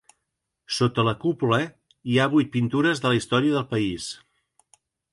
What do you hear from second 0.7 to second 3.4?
Sota la cúpula hi ha vuit pintures de la